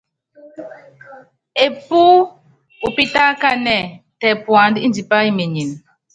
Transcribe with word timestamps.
Epú 1.65 2.01
upítákanɛ́, 2.87 3.89
tɛ 4.19 4.29
puanda 4.43 4.79
ndipá 4.89 5.17
imenyen. 5.29 5.71